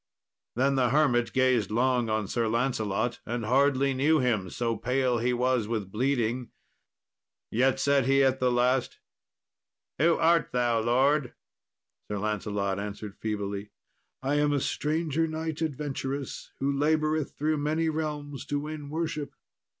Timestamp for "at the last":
8.23-8.97